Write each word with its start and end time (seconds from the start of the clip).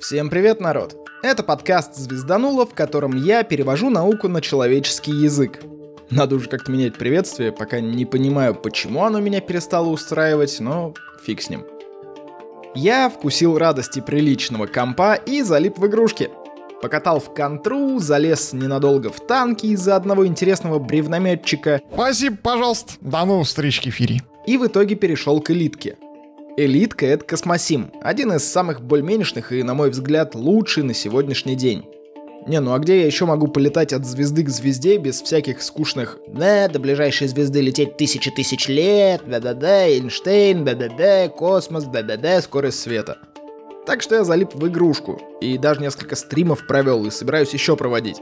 Всем 0.00 0.30
привет, 0.30 0.60
народ! 0.60 0.96
Это 1.22 1.42
подкаст 1.42 1.94
«Звездануло», 1.94 2.64
в 2.64 2.72
котором 2.72 3.14
я 3.14 3.42
перевожу 3.42 3.90
науку 3.90 4.28
на 4.28 4.40
человеческий 4.40 5.12
язык. 5.12 5.60
Надо 6.08 6.36
уже 6.36 6.48
как-то 6.48 6.72
менять 6.72 6.96
приветствие, 6.96 7.52
пока 7.52 7.80
не 7.80 8.06
понимаю, 8.06 8.54
почему 8.54 9.04
оно 9.04 9.20
меня 9.20 9.42
перестало 9.42 9.90
устраивать, 9.90 10.58
но 10.58 10.94
фиг 11.22 11.42
с 11.42 11.50
ним. 11.50 11.66
Я 12.74 13.10
вкусил 13.10 13.58
радости 13.58 14.00
приличного 14.00 14.66
компа 14.66 15.16
и 15.16 15.42
залип 15.42 15.76
в 15.76 15.86
игрушки. 15.86 16.30
Покатал 16.80 17.20
в 17.20 17.34
контру, 17.34 17.98
залез 17.98 18.54
ненадолго 18.54 19.10
в 19.10 19.20
танки 19.26 19.66
из-за 19.66 19.96
одного 19.96 20.26
интересного 20.26 20.78
бревнометчика. 20.78 21.82
Спасибо, 21.92 22.38
пожалуйста. 22.42 22.94
До 23.02 23.26
новых 23.26 23.46
встреч, 23.46 23.80
Кефири. 23.80 24.22
И 24.46 24.56
в 24.56 24.66
итоге 24.66 24.94
перешел 24.94 25.42
к 25.42 25.50
элитке— 25.50 25.98
Элитка— 26.56 27.06
это 27.06 27.24
Космосим, 27.24 27.92
один 28.02 28.32
из 28.32 28.44
самых 28.44 28.82
больменешных 28.82 29.52
и, 29.52 29.62
на 29.62 29.74
мой 29.74 29.90
взгляд, 29.90 30.34
лучший 30.34 30.82
на 30.82 30.94
сегодняшний 30.94 31.54
день. 31.54 31.84
Не, 32.46 32.60
ну 32.60 32.72
а 32.72 32.78
где 32.78 33.00
я 33.00 33.06
еще 33.06 33.26
могу 33.26 33.48
полетать 33.48 33.92
от 33.92 34.04
звезды 34.04 34.42
к 34.42 34.48
звезде 34.48 34.96
без 34.96 35.20
всяких 35.20 35.62
скучных 35.62 36.18
«Да, 36.28 36.68
до 36.68 36.80
ближайшей 36.80 37.28
звезды 37.28 37.60
лететь 37.60 37.96
тысячи 37.96 38.30
тысяч 38.30 38.66
лет, 38.66 39.22
да-да-да, 39.26 39.86
Эйнштейн, 39.88 40.64
да-да-да, 40.64 41.28
космос, 41.28 41.84
да-да-да, 41.84 42.40
скорость 42.40 42.80
света». 42.80 43.18
Так 43.86 44.02
что 44.02 44.16
я 44.16 44.24
залип 44.24 44.54
в 44.54 44.66
игрушку, 44.66 45.20
и 45.40 45.58
даже 45.58 45.80
несколько 45.80 46.16
стримов 46.16 46.66
провел, 46.66 47.06
и 47.06 47.10
собираюсь 47.10 47.52
еще 47.52 47.76
проводить. 47.76 48.20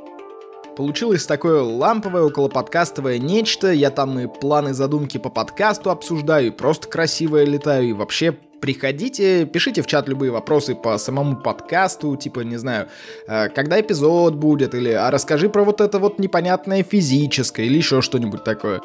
Получилось 0.78 1.26
такое 1.26 1.60
ламповое 1.60 2.22
околоподкастовое 2.22 3.18
нечто, 3.18 3.72
я 3.72 3.90
там 3.90 4.16
и 4.16 4.28
планы 4.28 4.74
задумки 4.74 5.18
по 5.18 5.28
подкасту 5.28 5.90
обсуждаю, 5.90 6.46
и 6.46 6.50
просто 6.50 6.86
красивое 6.86 7.44
летаю, 7.46 7.88
и 7.88 7.92
вообще 7.92 8.30
приходите, 8.60 9.44
пишите 9.44 9.82
в 9.82 9.88
чат 9.88 10.08
любые 10.08 10.30
вопросы 10.30 10.76
по 10.76 10.96
самому 10.98 11.34
подкасту, 11.34 12.14
типа, 12.14 12.40
не 12.40 12.58
знаю, 12.58 12.86
э, 13.26 13.48
когда 13.48 13.80
эпизод 13.80 14.36
будет, 14.36 14.72
или 14.72 14.90
а 14.90 15.10
расскажи 15.10 15.48
про 15.48 15.64
вот 15.64 15.80
это 15.80 15.98
вот 15.98 16.20
непонятное 16.20 16.84
физическое, 16.84 17.66
или 17.66 17.78
еще 17.78 18.00
что-нибудь 18.00 18.44
такое. 18.44 18.80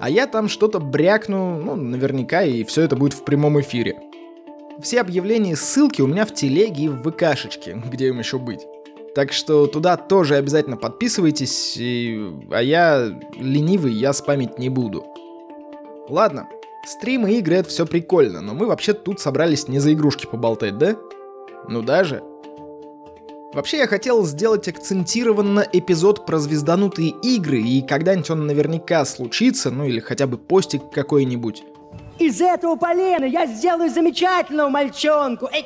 А 0.00 0.10
я 0.10 0.26
там 0.26 0.50
что-то 0.50 0.80
брякну, 0.80 1.62
ну, 1.62 1.76
наверняка, 1.76 2.42
и 2.42 2.62
все 2.64 2.82
это 2.82 2.94
будет 2.94 3.14
в 3.14 3.24
прямом 3.24 3.58
эфире. 3.62 3.98
Все 4.82 5.00
объявления 5.00 5.52
и 5.52 5.56
ссылки 5.56 6.02
у 6.02 6.08
меня 6.08 6.26
в 6.26 6.34
телеге 6.34 6.84
и 6.84 6.88
в 6.88 7.10
ВКшечке, 7.10 7.82
где 7.90 8.08
им 8.08 8.18
еще 8.18 8.38
быть. 8.38 8.66
Так 9.18 9.32
что 9.32 9.66
туда 9.66 9.96
тоже 9.96 10.36
обязательно 10.36 10.76
подписывайтесь, 10.76 11.76
и... 11.76 12.32
а 12.52 12.62
я 12.62 13.08
ленивый, 13.34 13.92
я 13.92 14.12
спамить 14.12 14.60
не 14.60 14.68
буду. 14.68 15.06
Ладно, 16.08 16.48
стримы 16.86 17.32
и 17.32 17.38
игры 17.38 17.56
это 17.56 17.68
все 17.68 17.84
прикольно, 17.84 18.40
но 18.40 18.54
мы 18.54 18.66
вообще 18.66 18.92
тут 18.92 19.18
собрались 19.18 19.66
не 19.66 19.80
за 19.80 19.92
игрушки 19.92 20.26
поболтать, 20.26 20.78
да? 20.78 20.94
Ну 21.68 21.82
даже. 21.82 22.22
Вообще 23.54 23.78
я 23.78 23.88
хотел 23.88 24.24
сделать 24.24 24.68
акцентированно 24.68 25.66
эпизод 25.72 26.24
про 26.24 26.38
звезданутые 26.38 27.12
игры, 27.20 27.58
и 27.60 27.82
когда-нибудь 27.82 28.30
он 28.30 28.46
наверняка 28.46 29.04
случится, 29.04 29.72
ну 29.72 29.84
или 29.84 29.98
хотя 29.98 30.28
бы 30.28 30.38
постик 30.38 30.92
какой-нибудь. 30.92 31.64
Из 32.20 32.40
этого 32.40 32.76
полена 32.76 33.24
я 33.24 33.46
сделаю 33.46 33.90
замечательную 33.90 34.70
мальчонку. 34.70 35.48
Эй, 35.52 35.64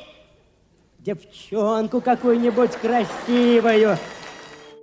девчонку 1.04 2.00
какую-нибудь 2.00 2.72
красивую. 2.72 3.98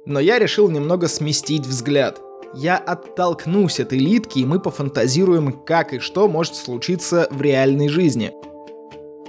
Но 0.05 0.19
я 0.19 0.39
решил 0.39 0.69
немного 0.69 1.07
сместить 1.07 1.65
взгляд. 1.65 2.19
Я 2.53 2.77
оттолкнусь 2.77 3.79
от 3.79 3.93
элитки, 3.93 4.39
и 4.39 4.45
мы 4.45 4.59
пофантазируем, 4.59 5.53
как 5.53 5.93
и 5.93 5.99
что 5.99 6.27
может 6.27 6.55
случиться 6.55 7.27
в 7.31 7.41
реальной 7.41 7.89
жизни. 7.89 8.33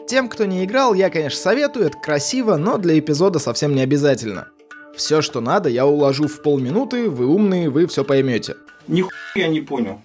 Тем, 0.08 0.28
кто 0.28 0.46
не 0.46 0.64
играл, 0.64 0.94
я, 0.94 1.10
конечно, 1.10 1.38
советую, 1.38 1.86
это 1.86 1.98
красиво, 1.98 2.56
но 2.56 2.78
для 2.78 2.98
эпизода 2.98 3.38
совсем 3.38 3.74
не 3.74 3.82
обязательно. 3.82 4.48
Все, 4.96 5.22
что 5.22 5.40
надо, 5.40 5.68
я 5.68 5.86
уложу 5.86 6.26
в 6.26 6.42
полминуты, 6.42 7.08
вы 7.08 7.26
умные, 7.26 7.70
вы 7.70 7.86
все 7.86 8.04
поймете. 8.04 8.56
Нихуя 8.88 9.12
я 9.36 9.48
не 9.48 9.60
понял. 9.60 10.00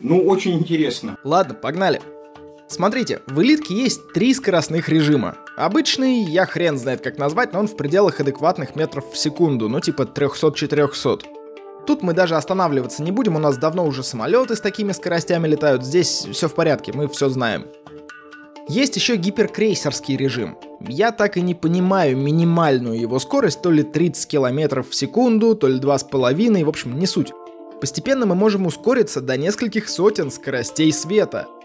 Ну, 0.00 0.26
очень 0.26 0.54
интересно. 0.54 1.16
Ладно, 1.22 1.54
погнали. 1.54 2.00
Смотрите, 2.68 3.22
в 3.26 3.40
элитке 3.40 3.74
есть 3.74 4.12
три 4.12 4.34
скоростных 4.34 4.90
режима. 4.90 5.36
Обычный, 5.56 6.22
я 6.22 6.44
хрен 6.44 6.76
знает 6.76 7.00
как 7.00 7.16
назвать, 7.16 7.54
но 7.54 7.60
он 7.60 7.66
в 7.66 7.76
пределах 7.76 8.20
адекватных 8.20 8.76
метров 8.76 9.10
в 9.10 9.16
секунду, 9.16 9.70
ну 9.70 9.80
типа 9.80 10.02
300-400. 10.02 11.22
Тут 11.86 12.02
мы 12.02 12.12
даже 12.12 12.36
останавливаться 12.36 13.02
не 13.02 13.10
будем, 13.10 13.36
у 13.36 13.38
нас 13.38 13.56
давно 13.56 13.86
уже 13.86 14.02
самолеты 14.02 14.54
с 14.54 14.60
такими 14.60 14.92
скоростями 14.92 15.48
летают, 15.48 15.82
здесь 15.82 16.28
все 16.30 16.46
в 16.46 16.54
порядке, 16.54 16.92
мы 16.92 17.08
все 17.08 17.30
знаем. 17.30 17.64
Есть 18.68 18.96
еще 18.96 19.16
гиперкрейсерский 19.16 20.18
режим. 20.18 20.58
Я 20.86 21.10
так 21.10 21.38
и 21.38 21.40
не 21.40 21.54
понимаю 21.54 22.18
минимальную 22.18 23.00
его 23.00 23.18
скорость, 23.18 23.62
то 23.62 23.70
ли 23.70 23.82
30 23.82 24.28
км 24.28 24.82
в 24.82 24.94
секунду, 24.94 25.54
то 25.54 25.68
ли 25.68 25.80
2,5, 25.80 26.64
в 26.64 26.68
общем, 26.68 26.98
не 26.98 27.06
суть. 27.06 27.32
Постепенно 27.80 28.26
мы 28.26 28.34
можем 28.34 28.66
ускориться 28.66 29.22
до 29.22 29.38
нескольких 29.38 29.88
сотен 29.88 30.30
скоростей 30.30 30.92
света— 30.92 31.46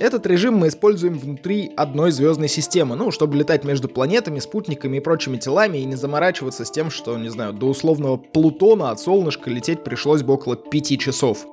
этот 0.00 0.26
режим 0.26 0.56
мы 0.56 0.68
используем 0.68 1.18
внутри 1.18 1.72
одной 1.76 2.10
звездной 2.10 2.48
системы, 2.48 2.96
ну, 2.96 3.10
чтобы 3.10 3.36
летать 3.36 3.64
между 3.64 3.86
планетами, 3.86 4.38
спутниками 4.38 4.96
и 4.96 5.00
прочими 5.00 5.36
телами 5.36 5.78
и 5.78 5.84
не 5.84 5.94
заморачиваться 5.94 6.64
с 6.64 6.70
тем, 6.70 6.90
что, 6.90 7.18
не 7.18 7.28
знаю, 7.28 7.52
до 7.52 7.66
условного 7.66 8.16
Плутона 8.16 8.90
от 8.90 8.98
солнышка 8.98 9.50
лететь 9.50 9.84
пришлось 9.84 10.22
бы 10.22 10.32
около 10.32 10.56
5 10.56 10.98
часов. 10.98 11.46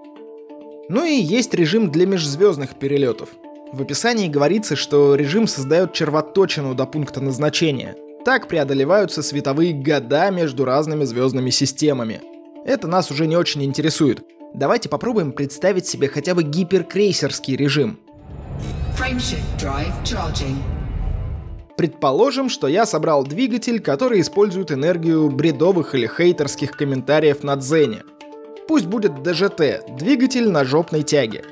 Ну 0.87 1.03
и 1.03 1.13
есть 1.13 1.53
режим 1.53 1.91
для 1.91 2.07
межзвездных 2.07 2.75
перелетов. 2.75 3.29
В 3.73 3.81
описании 3.81 4.29
говорится, 4.29 4.77
что 4.77 5.15
режим 5.15 5.45
создает 5.45 5.91
червоточину 5.91 6.73
до 6.73 6.85
пункта 6.85 7.19
назначения. 7.19 7.97
Так 8.23 8.47
преодолеваются 8.47 9.21
световые 9.21 9.73
года 9.73 10.31
между 10.31 10.63
разными 10.63 11.03
звездными 11.03 11.49
системами. 11.49 12.21
Это 12.63 12.87
нас 12.87 13.11
уже 13.11 13.27
не 13.27 13.35
очень 13.35 13.65
интересует. 13.65 14.23
Давайте 14.53 14.87
попробуем 14.87 15.33
представить 15.33 15.85
себе 15.85 16.07
хотя 16.07 16.33
бы 16.33 16.43
гиперкрейсерский 16.43 17.57
режим. 17.57 17.99
Предположим, 21.77 22.49
что 22.49 22.67
я 22.67 22.87
собрал 22.87 23.23
двигатель, 23.23 23.79
который 23.79 24.21
использует 24.21 24.71
энергию 24.71 25.29
бредовых 25.29 25.93
или 25.93 26.07
хейтерских 26.07 26.71
комментариев 26.71 27.43
на 27.43 27.55
Дзене. 27.55 28.03
Пусть 28.67 28.87
будет 28.87 29.21
ДЖТ, 29.21 29.85
двигатель 29.95 30.49
на 30.49 30.65
жопной 30.65 31.03
тяге. 31.03 31.43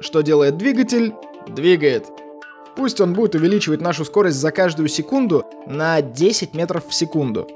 Что 0.00 0.22
делает 0.22 0.56
двигатель? 0.56 1.14
Двигает. 1.48 2.06
Пусть 2.76 3.00
он 3.00 3.12
будет 3.14 3.34
увеличивать 3.34 3.80
нашу 3.80 4.04
скорость 4.04 4.38
за 4.38 4.50
каждую 4.50 4.88
секунду 4.88 5.44
на 5.66 6.02
10 6.02 6.54
метров 6.54 6.86
в 6.88 6.94
секунду. 6.94 7.48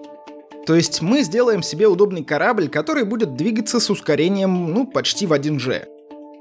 То 0.66 0.74
есть 0.76 1.02
мы 1.02 1.22
сделаем 1.22 1.62
себе 1.62 1.88
удобный 1.88 2.24
корабль, 2.24 2.69
который 2.69 3.04
будет 3.04 3.34
двигаться 3.34 3.80
с 3.80 3.90
ускорением, 3.90 4.72
ну, 4.72 4.86
почти 4.86 5.26
в 5.26 5.32
1G. 5.32 5.91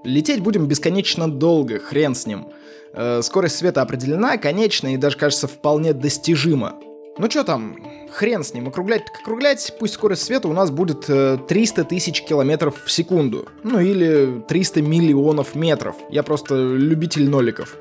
Лететь 0.03 0.41
будем 0.41 0.67
бесконечно 0.67 1.31
долго, 1.31 1.79
хрен 1.79 2.15
с 2.15 2.25
ним. 2.25 2.47
Э, 2.93 3.21
скорость 3.21 3.57
света 3.57 3.81
определена, 3.81 4.37
конечна 4.37 4.93
и 4.93 4.97
даже, 4.97 5.17
кажется, 5.17 5.47
вполне 5.47 5.93
достижима. 5.93 6.75
Ну 7.17 7.29
что 7.29 7.43
там, 7.43 7.77
хрен 8.11 8.43
с 8.43 8.53
ним, 8.53 8.67
округлять 8.67 9.05
так 9.05 9.21
округлять, 9.21 9.75
пусть 9.79 9.93
скорость 9.93 10.23
света 10.23 10.47
у 10.47 10.53
нас 10.53 10.71
будет 10.71 11.05
э, 11.07 11.37
300 11.47 11.83
тысяч 11.83 12.23
километров 12.23 12.83
в 12.83 12.91
секунду. 12.91 13.47
Ну 13.63 13.79
или 13.79 14.41
300 14.47 14.81
миллионов 14.81 15.53
метров. 15.55 15.95
Я 16.09 16.23
просто 16.23 16.55
любитель 16.55 17.29
ноликов. 17.29 17.77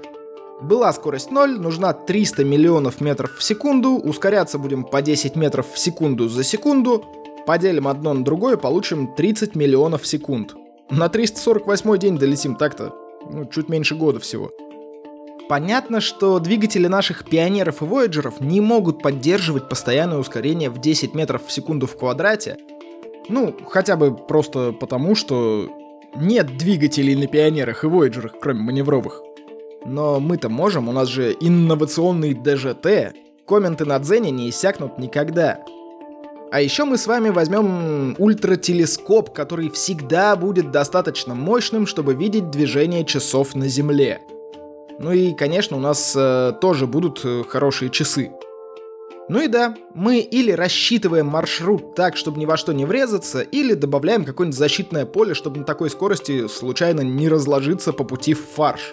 Была 0.60 0.92
скорость 0.92 1.30
0, 1.30 1.58
нужна 1.58 1.94
300 1.94 2.44
миллионов 2.44 3.00
метров 3.00 3.38
в 3.38 3.42
секунду, 3.42 3.92
ускоряться 3.92 4.58
будем 4.58 4.84
по 4.84 5.00
10 5.00 5.34
метров 5.36 5.72
в 5.72 5.78
секунду 5.78 6.28
за 6.28 6.44
секунду, 6.44 7.06
поделим 7.46 7.88
одно 7.88 8.12
на 8.12 8.22
другое, 8.22 8.58
получим 8.58 9.14
30 9.14 9.54
миллионов 9.54 10.06
секунд. 10.06 10.54
На 10.90 11.08
348 11.08 11.98
день 11.98 12.18
долетим 12.18 12.56
так-то. 12.56 12.92
Ну, 13.30 13.44
чуть 13.44 13.68
меньше 13.68 13.94
года 13.94 14.18
всего. 14.18 14.50
Понятно, 15.48 16.00
что 16.00 16.40
двигатели 16.40 16.88
наших 16.88 17.24
пионеров 17.24 17.80
и 17.80 17.84
вояджеров 17.84 18.40
не 18.40 18.60
могут 18.60 19.00
поддерживать 19.00 19.68
постоянное 19.68 20.18
ускорение 20.18 20.68
в 20.68 20.78
10 20.78 21.14
метров 21.14 21.46
в 21.46 21.52
секунду 21.52 21.86
в 21.86 21.96
квадрате. 21.96 22.56
Ну, 23.28 23.54
хотя 23.68 23.96
бы 23.96 24.16
просто 24.16 24.72
потому, 24.72 25.14
что 25.14 25.68
нет 26.16 26.56
двигателей 26.56 27.14
на 27.14 27.28
пионерах 27.28 27.84
и 27.84 27.86
вояджерах, 27.86 28.34
кроме 28.40 28.60
маневровых. 28.60 29.22
Но 29.84 30.18
мы-то 30.18 30.48
можем, 30.48 30.88
у 30.88 30.92
нас 30.92 31.08
же 31.08 31.36
инновационный 31.38 32.34
ДЖТ. 32.34 33.14
Комменты 33.46 33.84
на 33.84 33.98
Дзене 34.00 34.32
не 34.32 34.50
иссякнут 34.50 34.98
никогда. 34.98 35.60
А 36.52 36.60
еще 36.60 36.84
мы 36.84 36.98
с 36.98 37.06
вами 37.06 37.28
возьмем 37.28 38.16
ультрателескоп, 38.18 39.32
который 39.32 39.70
всегда 39.70 40.34
будет 40.34 40.72
достаточно 40.72 41.34
мощным, 41.34 41.86
чтобы 41.86 42.14
видеть 42.14 42.50
движение 42.50 43.04
часов 43.04 43.54
на 43.54 43.68
Земле. 43.68 44.20
Ну 44.98 45.12
и, 45.12 45.32
конечно, 45.32 45.76
у 45.76 45.80
нас 45.80 46.12
э, 46.16 46.52
тоже 46.60 46.86
будут 46.86 47.20
э, 47.24 47.44
хорошие 47.48 47.88
часы. 47.90 48.32
Ну 49.28 49.40
и 49.40 49.46
да, 49.46 49.76
мы 49.94 50.18
или 50.18 50.50
рассчитываем 50.50 51.26
маршрут 51.26 51.94
так, 51.94 52.16
чтобы 52.16 52.40
ни 52.40 52.46
во 52.46 52.56
что 52.56 52.72
не 52.72 52.84
врезаться, 52.84 53.42
или 53.42 53.74
добавляем 53.74 54.24
какое-нибудь 54.24 54.58
защитное 54.58 55.06
поле, 55.06 55.34
чтобы 55.34 55.60
на 55.60 55.64
такой 55.64 55.88
скорости 55.88 56.48
случайно 56.48 57.02
не 57.02 57.28
разложиться 57.28 57.92
по 57.92 58.02
пути 58.02 58.34
в 58.34 58.44
фарш. 58.44 58.92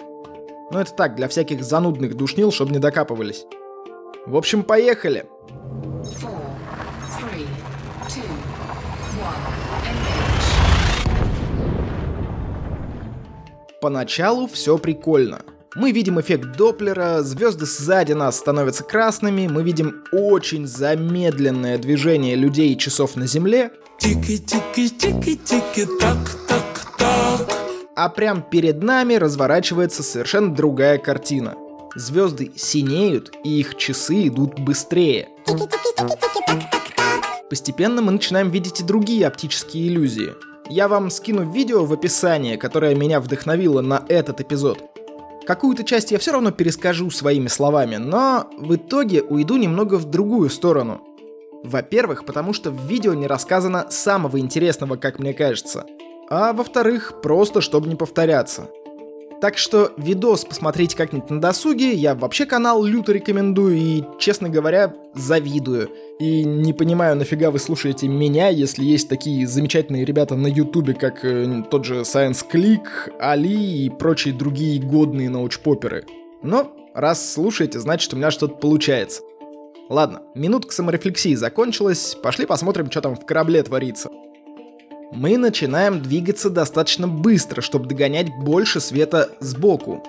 Ну 0.70 0.78
это 0.78 0.92
так, 0.92 1.16
для 1.16 1.26
всяких 1.26 1.64
занудных 1.64 2.16
душнил, 2.16 2.52
чтобы 2.52 2.70
не 2.70 2.78
докапывались. 2.78 3.46
В 4.26 4.36
общем, 4.36 4.62
поехали! 4.62 5.26
four, 6.04 6.37
Поначалу 13.80 14.48
все 14.48 14.76
прикольно. 14.76 15.42
Мы 15.76 15.92
видим 15.92 16.20
эффект 16.20 16.56
Доплера, 16.56 17.22
звезды 17.22 17.64
сзади 17.64 18.12
нас 18.12 18.38
становятся 18.38 18.82
красными, 18.82 19.46
мы 19.46 19.62
видим 19.62 20.02
очень 20.10 20.66
замедленное 20.66 21.78
движение 21.78 22.34
людей 22.34 22.72
и 22.72 22.78
часов 22.78 23.14
на 23.14 23.28
Земле, 23.28 23.70
а 27.94 28.08
прям 28.08 28.42
перед 28.42 28.82
нами 28.82 29.14
разворачивается 29.14 30.02
совершенно 30.02 30.52
другая 30.54 30.98
картина. 30.98 31.54
Звезды 31.94 32.50
синеют, 32.56 33.32
и 33.44 33.60
их 33.60 33.76
часы 33.76 34.26
идут 34.26 34.58
быстрее. 34.58 35.28
Постепенно 37.48 38.02
мы 38.02 38.12
начинаем 38.12 38.50
видеть 38.50 38.80
и 38.80 38.84
другие 38.84 39.26
оптические 39.26 39.88
иллюзии. 39.88 40.34
Я 40.70 40.86
вам 40.86 41.08
скину 41.08 41.50
видео 41.50 41.86
в 41.86 41.92
описании, 41.94 42.56
которое 42.56 42.94
меня 42.94 43.20
вдохновило 43.20 43.80
на 43.80 44.04
этот 44.08 44.42
эпизод. 44.42 44.78
Какую-то 45.46 45.82
часть 45.82 46.10
я 46.10 46.18
все 46.18 46.32
равно 46.32 46.50
перескажу 46.50 47.10
своими 47.10 47.48
словами, 47.48 47.96
но 47.96 48.50
в 48.58 48.74
итоге 48.74 49.22
уйду 49.22 49.56
немного 49.56 49.94
в 49.94 50.04
другую 50.04 50.50
сторону. 50.50 51.00
Во-первых, 51.64 52.26
потому 52.26 52.52
что 52.52 52.70
в 52.70 52.86
видео 52.86 53.14
не 53.14 53.26
рассказано 53.26 53.86
самого 53.88 54.38
интересного, 54.38 54.96
как 54.96 55.18
мне 55.18 55.32
кажется. 55.32 55.86
А 56.28 56.52
во-вторых, 56.52 57.22
просто 57.22 57.62
чтобы 57.62 57.88
не 57.88 57.96
повторяться. 57.96 58.68
Так 59.40 59.56
что 59.56 59.92
видос 59.96 60.44
посмотрите 60.44 60.96
как-нибудь 60.98 61.30
на 61.30 61.40
досуге, 61.40 61.92
я 61.94 62.14
вообще 62.14 62.44
канал 62.44 62.84
люто 62.84 63.12
рекомендую 63.12 63.76
и, 63.76 64.04
честно 64.18 64.50
говоря, 64.50 64.94
завидую. 65.14 65.90
И 66.18 66.44
не 66.44 66.72
понимаю, 66.72 67.14
нафига 67.16 67.52
вы 67.52 67.60
слушаете 67.60 68.08
меня, 68.08 68.48
если 68.48 68.84
есть 68.84 69.08
такие 69.08 69.46
замечательные 69.46 70.04
ребята 70.04 70.34
на 70.34 70.48
ютубе, 70.48 70.94
как 70.94 71.24
э, 71.24 71.62
тот 71.70 71.84
же 71.84 72.00
Science 72.00 72.44
Click, 72.52 72.82
Али 73.20 73.84
и 73.84 73.88
прочие 73.88 74.34
другие 74.34 74.80
годные 74.82 75.30
научпоперы. 75.30 76.04
Но 76.42 76.72
раз 76.92 77.32
слушаете, 77.32 77.78
значит 77.78 78.12
у 78.12 78.16
меня 78.16 78.32
что-то 78.32 78.56
получается. 78.56 79.22
Ладно, 79.88 80.22
минутка 80.34 80.72
саморефлексии 80.72 81.34
закончилась, 81.34 82.16
пошли 82.20 82.46
посмотрим, 82.46 82.90
что 82.90 83.00
там 83.00 83.14
в 83.14 83.24
корабле 83.24 83.62
творится. 83.62 84.10
Мы 85.12 85.38
начинаем 85.38 86.02
двигаться 86.02 86.50
достаточно 86.50 87.06
быстро, 87.06 87.62
чтобы 87.62 87.86
догонять 87.86 88.28
больше 88.42 88.80
света 88.80 89.30
сбоку. 89.40 90.02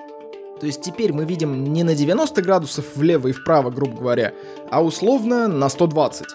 То 0.60 0.66
есть 0.66 0.82
теперь 0.82 1.12
мы 1.14 1.24
видим 1.24 1.72
не 1.72 1.82
на 1.82 1.94
90 1.94 2.42
градусов 2.42 2.84
влево 2.94 3.28
и 3.28 3.32
вправо, 3.32 3.70
грубо 3.70 3.96
говоря, 3.96 4.34
а 4.70 4.84
условно 4.84 5.48
на 5.48 5.70
120. 5.70 6.26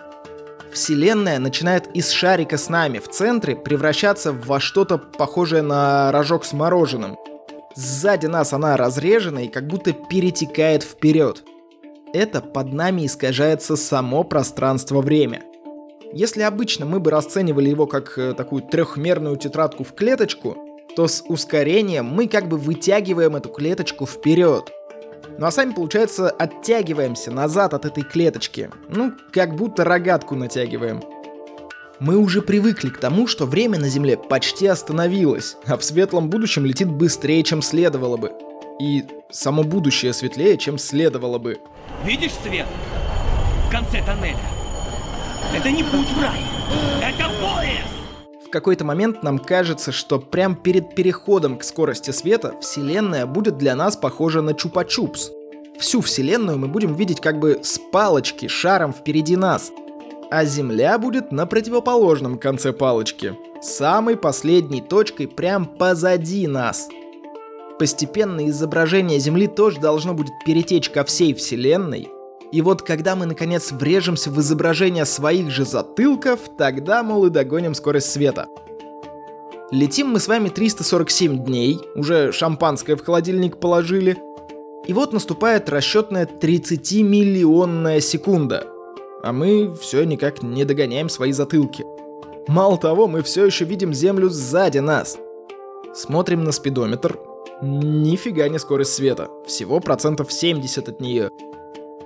Вселенная 0.74 1.38
начинает 1.40 1.88
из 1.96 2.10
шарика 2.10 2.58
с 2.58 2.68
нами 2.68 2.98
в 2.98 3.08
центре 3.08 3.56
превращаться 3.56 4.34
во 4.34 4.60
что-то 4.60 4.98
похожее 4.98 5.62
на 5.62 6.12
рожок 6.12 6.44
с 6.44 6.54
мороженым. 6.54 7.18
Сзади 7.76 8.26
нас 8.26 8.52
она 8.52 8.76
разрежена 8.76 9.44
и 9.44 9.48
как 9.48 9.68
будто 9.68 9.94
перетекает 9.94 10.82
вперед. 10.82 11.44
Это 12.12 12.42
под 12.42 12.74
нами 12.74 13.06
искажается 13.06 13.76
само 13.76 14.24
пространство-время. 14.24 15.44
Если 16.14 16.42
обычно 16.42 16.86
мы 16.86 17.00
бы 17.00 17.12
расценивали 17.12 17.70
его 17.70 17.88
как 17.88 18.18
э, 18.18 18.34
такую 18.34 18.64
трехмерную 18.64 19.36
тетрадку 19.36 19.84
в 19.84 19.94
клеточку, 19.94 20.58
то 20.96 21.08
с 21.08 21.24
ускорением 21.28 22.06
мы 22.06 22.28
как 22.28 22.48
бы 22.48 22.58
вытягиваем 22.58 23.36
эту 23.36 23.50
клеточку 23.50 24.06
вперед. 24.06 24.72
Ну 25.38 25.46
а 25.46 25.52
сами, 25.52 25.74
получается, 25.74 26.30
оттягиваемся 26.30 27.32
назад 27.32 27.74
от 27.74 27.86
этой 27.86 28.04
клеточки. 28.04 28.70
Ну, 28.90 29.14
как 29.32 29.56
будто 29.56 29.84
рогатку 29.84 30.36
натягиваем. 30.36 31.04
Мы 32.00 32.18
уже 32.18 32.42
привыкли 32.42 32.90
к 32.90 32.98
тому, 32.98 33.28
что 33.28 33.46
время 33.46 33.80
на 33.80 33.88
Земле 33.88 34.18
почти 34.18 34.68
остановилось, 34.68 35.58
а 35.66 35.78
в 35.78 35.84
светлом 35.84 36.30
будущем 36.30 36.66
летит 36.66 36.90
быстрее, 36.90 37.44
чем 37.44 37.62
следовало 37.62 38.18
бы. 38.18 38.32
И 38.82 39.04
само 39.32 39.64
будущее 39.64 40.14
светлее, 40.14 40.58
чем 40.58 40.78
следовало 40.78 41.38
бы. 41.38 41.58
Видишь 42.04 42.34
свет? 42.44 42.68
В 43.68 43.72
конце 43.72 44.04
тоннеля. 44.06 44.38
Это 45.56 45.72
не 45.72 45.84
путь 45.84 46.10
в 46.10 46.22
рай. 46.22 46.42
Это 47.02 47.30
поезд! 47.40 47.95
В 48.46 48.50
какой-то 48.52 48.86
момент 48.86 49.24
нам 49.24 49.40
кажется, 49.40 49.92
что 49.92 50.20
прям 50.20 50.56
перед 50.56 50.94
переходом 50.94 51.58
к 51.58 51.64
скорости 51.64 52.12
света 52.12 52.54
Вселенная 52.62 53.26
будет 53.26 53.58
для 53.58 53.76
нас 53.76 53.98
похожа 53.98 54.42
на 54.42 54.52
чупа-чупс. 54.52 55.32
Всю 55.80 56.02
Вселенную 56.02 56.58
мы 56.60 56.68
будем 56.68 56.94
видеть 56.94 57.20
как 57.20 57.40
бы 57.40 57.60
с 57.64 57.80
палочки, 57.92 58.48
шаром 58.48 58.94
впереди 58.94 59.36
нас. 59.36 59.72
А 60.30 60.46
Земля 60.46 60.98
будет 61.00 61.32
на 61.32 61.46
противоположном 61.48 62.38
конце 62.38 62.72
палочки, 62.72 63.36
самой 63.62 64.16
последней 64.16 64.82
точкой 64.82 65.28
прям 65.28 65.66
позади 65.66 66.48
нас. 66.48 66.88
Постепенно 67.80 68.48
изображение 68.48 69.20
Земли 69.20 69.48
тоже 69.48 69.80
должно 69.80 70.14
будет 70.14 70.34
перетечь 70.46 70.90
ко 70.90 71.04
всей 71.04 71.34
Вселенной, 71.34 72.10
и 72.52 72.62
вот 72.62 72.82
когда 72.82 73.16
мы 73.16 73.26
наконец 73.26 73.72
врежемся 73.72 74.30
в 74.30 74.40
изображение 74.40 75.06
своих 75.06 75.50
же 75.52 75.66
затылков, 75.66 76.40
тогда, 76.58 77.04
мол, 77.04 77.26
и 77.26 77.30
догоним 77.30 77.74
скорость 77.74 78.12
света. 78.12 78.48
Летим 79.72 80.10
мы 80.10 80.20
с 80.20 80.28
вами 80.28 80.50
347 80.50 81.44
дней, 81.44 81.80
уже 81.96 82.32
шампанское 82.32 82.96
в 82.96 83.04
холодильник 83.04 83.58
положили, 83.58 84.18
и 84.88 84.94
вот 84.94 85.12
наступает 85.12 85.70
расчетная 85.70 86.28
30-миллионная 86.28 88.00
секунда. 88.00 88.68
А 89.24 89.34
мы 89.34 89.74
все 89.82 90.04
никак 90.04 90.44
не 90.44 90.66
догоняем 90.66 91.10
свои 91.10 91.32
затылки. 91.32 91.84
Мало 92.48 92.78
того, 92.78 93.08
мы 93.08 93.24
все 93.24 93.46
еще 93.46 93.66
видим 93.66 93.92
Землю 93.92 94.30
сзади 94.30 94.78
нас. 94.78 95.18
Смотрим 95.96 96.44
на 96.44 96.52
спидометр. 96.52 97.18
Нифига 97.64 98.48
не 98.50 98.60
скорость 98.60 98.94
света. 98.94 99.30
Всего 99.48 99.80
процентов 99.80 100.32
70 100.32 100.90
от 100.90 101.00
нее. 101.00 101.32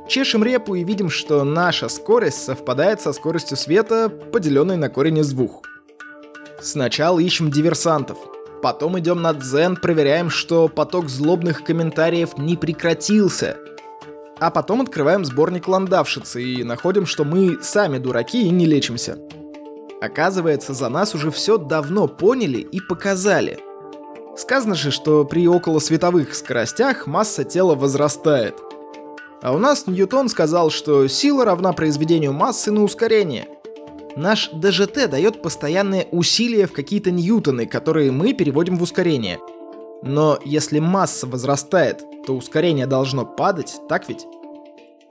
Чешем 0.10 0.44
репу 0.44 0.74
и 0.74 0.84
видим, 0.84 1.12
что 1.12 1.44
наша 1.44 1.88
скорость 1.88 2.44
совпадает 2.44 3.00
со 3.00 3.14
скоростью 3.14 3.56
света, 3.56 4.10
поделенной 4.10 4.76
на 4.76 4.90
корень 4.90 5.20
из 5.20 5.32
двух. 5.32 5.62
Сначала 6.60 7.20
ищем 7.20 7.52
диверсантов. 7.52 8.18
Потом 8.64 8.98
идем 8.98 9.22
на 9.22 9.34
Дзен, 9.34 9.76
проверяем, 9.76 10.32
что 10.32 10.68
поток 10.68 11.10
злобных 11.10 11.64
комментариев 11.64 12.40
не 12.40 12.58
прекратился. 12.58 13.58
А 14.40 14.50
потом 14.50 14.82
открываем 14.82 15.26
сборник 15.26 15.68
ландавшицы 15.68 16.42
и 16.42 16.64
находим, 16.64 17.06
что 17.06 17.24
мы 17.24 17.60
сами 17.62 18.00
дураки 18.00 18.48
и 18.48 18.50
не 18.50 18.66
лечимся. 18.66 19.20
Оказывается, 20.02 20.74
за 20.74 20.90
нас 20.90 21.14
уже 21.14 21.30
все 21.30 21.60
давно 21.60 22.08
поняли 22.08 22.58
и 22.58 22.82
показали. 22.82 23.60
Сказано 24.36 24.74
же, 24.74 24.90
что 24.90 25.24
при 25.24 25.48
околосветовых 25.48 26.34
скоростях 26.34 27.06
масса 27.06 27.44
тела 27.44 27.76
возрастает– 27.76 28.56
а 29.42 29.54
у 29.54 29.58
нас 29.58 29.88
Ньютон 29.88 30.30
сказал, 30.30 30.70
что 30.70 31.08
сила 31.08 31.46
равна 31.46 31.74
произведению 31.74 32.34
массы 32.34 32.72
на 32.72 32.84
ускорение. 32.84 33.48
Наш 34.16 34.50
ДЖТ 34.52 35.10
дает 35.10 35.42
постоянные 35.42 36.08
усилия 36.12 36.68
в 36.68 36.74
какие-то 36.74 37.12
ньютоны, 37.12 37.66
которые 37.66 38.12
мы 38.12 38.34
переводим 38.34 38.78
в 38.78 38.84
ускорение. 38.84 39.40
Но 40.04 40.40
если 40.44 40.80
масса 40.80 41.28
возрастает, 41.28 42.04
то 42.26 42.36
ускорение 42.36 42.86
должно 42.86 43.26
падать, 43.26 43.80
так 43.88 44.10
ведь? 44.10 44.26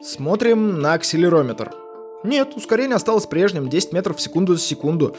Смотрим 0.03 0.81
на 0.81 0.95
акселерометр. 0.95 1.73
Нет, 2.25 2.55
ускорение 2.57 2.97
осталось 2.97 3.27
прежним, 3.27 3.69
10 3.69 3.93
метров 3.93 4.17
в 4.17 4.21
секунду 4.21 4.55
за 4.55 4.61
секунду. 4.61 5.17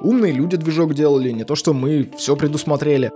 Умные 0.00 0.32
люди 0.32 0.56
движок 0.56 0.94
делали, 0.94 1.30
не 1.30 1.44
то 1.44 1.54
что 1.54 1.72
мы 1.72 2.10
все 2.16 2.36
предусмотрели. 2.36 3.10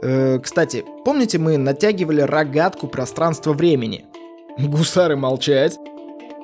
Э, 0.00 0.38
кстати, 0.40 0.84
помните, 1.04 1.38
мы 1.38 1.58
натягивали 1.58 2.22
рогатку 2.22 2.88
пространства-времени? 2.88 4.06
Гусары 4.58 5.16
молчать. 5.16 5.78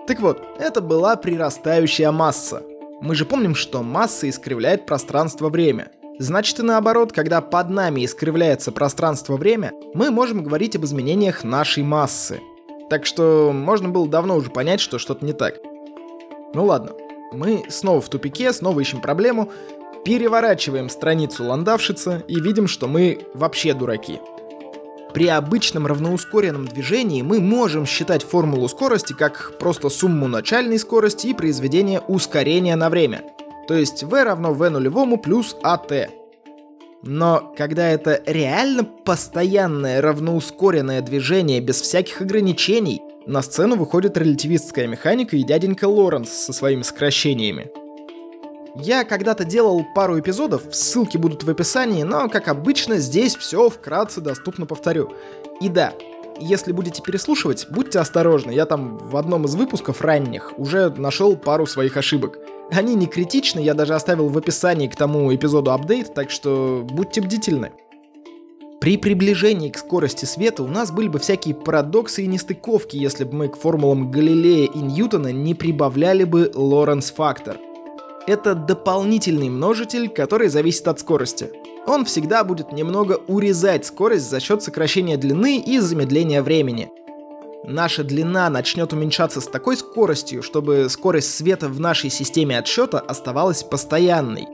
Так 0.07 0.21
вот, 0.21 0.43
это 0.59 0.81
была 0.81 1.17
прирастающая 1.17 2.11
масса. 2.11 2.63
Мы 3.01 3.15
же 3.15 3.27
помним, 3.27 3.55
что 3.55 3.83
масса 3.83 4.29
искривляет 4.29 4.87
пространство-время. 4.87 5.93
Значит 6.19 6.59
и 6.59 6.63
наоборот, 6.63 7.13
когда 7.13 7.41
под 7.43 7.69
нами 7.71 8.05
искривляется 8.05 8.73
пространство-время, 8.73 9.73
мы 9.95 10.11
можем 10.11 10.43
говорить 10.43 10.75
об 10.75 10.85
изменениях 10.85 11.45
нашей 11.45 11.83
массы. 11.83 12.41
Так 12.89 13.05
что 13.05 13.53
можно 13.53 13.91
было 13.91 14.09
давно 14.09 14.37
уже 14.37 14.51
понять, 14.51 14.81
что 14.81 14.99
что-то 14.99 15.25
не 15.25 15.35
так. 15.35 15.59
Ну 16.55 16.65
ладно, 16.65 16.93
мы 17.33 17.65
снова 17.69 18.01
в 18.01 18.09
тупике, 18.09 18.53
снова 18.55 18.81
ищем 18.81 19.03
проблему, 19.03 19.53
переворачиваем 20.05 20.89
страницу 20.89 21.45
ландавшица 21.45 22.25
и 22.27 22.41
видим, 22.41 22.67
что 22.67 22.89
мы 22.89 23.27
вообще 23.35 23.75
дураки. 23.75 24.19
При 25.15 25.27
обычном 25.29 25.87
равноускоренном 25.87 26.67
движении 26.67 27.23
мы 27.23 27.41
можем 27.41 27.87
считать 27.87 28.23
формулу 28.23 28.69
скорости 28.69 29.15
как 29.15 29.59
просто 29.59 29.89
сумму 29.89 30.29
начальной 30.29 30.79
скорости 30.79 31.29
и 31.29 31.35
произведение 31.35 32.01
ускорения 32.01 32.77
на 32.77 32.91
время. 32.91 33.23
То 33.67 33.75
есть 33.75 34.03
v 34.03 34.25
равно 34.25 34.53
v 34.53 34.71
нулевому 34.71 35.19
плюс 35.19 35.57
at. 35.63 36.09
Но 37.03 37.55
когда 37.57 37.89
это 37.89 38.23
реально 38.27 38.85
постоянное 38.85 40.01
равноускоренное 40.01 41.01
движение 41.01 41.61
без 41.61 41.81
всяких 41.81 42.21
ограничений, 42.21 43.01
На 43.29 43.43
сцену 43.43 43.77
выходит 43.77 44.17
релятивистская 44.17 44.87
механика 44.87 45.37
и 45.37 45.43
дяденька 45.43 45.87
Лоренс 45.87 46.31
со 46.31 46.55
своими 46.55 46.81
сокращениями. 46.81 47.71
Я 48.75 49.05
когда-то 49.05 49.45
делал 49.45 49.85
пару 49.95 50.19
эпизодов, 50.21 50.63
ссылки 50.73 51.17
будут 51.17 51.43
в 51.43 51.51
описании, 51.51 52.03
но, 52.03 52.29
как 52.29 52.49
обычно, 52.49 52.99
здесь 52.99 53.37
все 53.37 53.69
вкратце 53.69 54.21
доступно 54.21 54.67
повторю. 54.67 55.13
И 55.61 55.69
да, 55.69 55.95
если 56.41 56.73
будете 56.73 57.03
переслушивать, 57.03 57.67
будьте 57.71 57.99
осторожны, 57.99 58.53
я 58.53 58.67
там 58.67 58.99
в 58.99 59.17
одном 59.17 59.47
из 59.47 59.55
выпусков 59.55 60.03
ранних 60.03 60.59
уже 60.59 60.91
нашел 60.91 61.37
пару 61.37 61.67
своих 61.67 61.97
ошибок. 61.97 62.39
Они 62.71 62.95
не 62.95 63.07
критичны, 63.07 63.61
я 63.61 63.75
даже 63.75 63.95
оставил 63.95 64.29
в 64.29 64.37
описании 64.37 64.89
к 64.89 64.97
тому 64.97 65.35
эпизоду 65.35 65.73
апдейт, 65.73 66.15
так 66.15 66.31
что 66.31 66.87
будьте 66.89 67.21
бдительны. 67.21 67.73
При 68.81 68.97
приближении 68.97 69.71
к 69.71 69.79
скорости 69.79 70.25
света 70.25 70.63
у 70.63 70.69
нас 70.69 70.93
были 70.93 71.09
бы 71.09 71.19
всякие 71.19 71.55
парадоксы 71.55 72.23
и 72.23 72.29
нестыковки, 72.29 72.97
если 72.97 73.25
бы 73.25 73.35
мы 73.35 73.49
к 73.49 73.57
формулам 73.57 74.11
Галилея 74.11 74.69
и 74.69 74.79
Ньютона 74.79 75.33
не 75.33 75.55
прибавляли 75.55 76.23
бы 76.23 76.53
Лоренс-фактор— 76.55 77.57
это 78.29 78.55
дополнительный 78.55 79.49
множитель, 79.49 80.11
который 80.11 80.49
зависит 80.49 80.87
от 80.87 81.01
скорости. 81.01 81.51
Он 81.87 82.05
всегда 82.05 82.45
будет 82.45 82.73
немного 82.73 83.15
урезать 83.27 83.87
скорость 83.87 84.29
за 84.29 84.39
счет 84.39 84.63
сокращения 84.63 85.17
длины 85.17 85.59
и 85.59 85.79
замедления 85.79 86.43
времени. 86.43 86.91
Наша 87.65 88.05
длина 88.05 88.51
начнет 88.51 88.93
уменьшаться 88.93 89.41
с 89.41 89.47
такой 89.47 89.79
скоростью, 89.79 90.43
чтобы 90.43 90.89
скорость 90.91 91.35
света 91.35 91.69
в 91.69 91.81
нашей 91.81 92.11
системе 92.11 92.59
отсчета 92.59 93.01
оставалась 93.01 93.63
постоянной. 93.63 94.47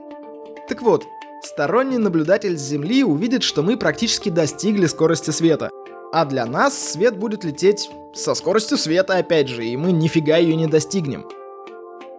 Так 0.69 0.81
вот, 0.81 1.03
сторонний 1.43 1.97
наблюдатель 1.97 2.57
с 2.57 2.61
Земли 2.61 3.03
увидит, 3.03 3.43
что 3.43 3.61
мы 3.61 3.75
практически 3.75 4.29
достигли 4.29 4.85
скорости 4.85 5.31
света. 5.31 5.69
А 6.13 6.23
для 6.23 6.45
нас 6.45 6.77
свет 6.77 7.17
будет 7.17 7.43
лететь 7.43 7.89
со 8.13 8.35
скоростью 8.35 8.77
света 8.77 9.17
опять 9.17 9.49
же, 9.49 9.65
и 9.65 9.75
мы 9.75 9.91
нифига 9.91 10.37
ее 10.37 10.55
не 10.55 10.67
достигнем. 10.67 11.25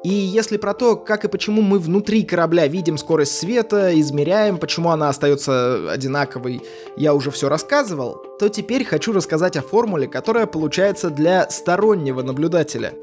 И 0.06 0.12
если 0.12 0.56
про 0.56 0.72
то, 0.72 0.94
как 0.94 1.24
и 1.24 1.28
почему 1.28 1.62
мы 1.62 1.80
внутри 1.80 2.22
корабля 2.22 2.68
видим 2.68 2.96
скорость 2.96 3.36
света, 3.36 3.90
измеряем, 3.98 4.56
почему 4.56 4.90
она 4.90 5.08
остается 5.08 5.90
одинаковой, 5.90 6.62
я 6.96 7.12
уже 7.12 7.32
все 7.32 7.48
рассказывал, 7.48 8.22
то 8.38 8.48
теперь 8.48 8.84
хочу 8.84 9.12
рассказать 9.12 9.56
о 9.56 9.62
формуле, 9.62 10.06
которая 10.06 10.46
получается 10.46 11.10
для 11.10 11.50
стороннего 11.50 12.22
наблюдателя. 12.22 12.94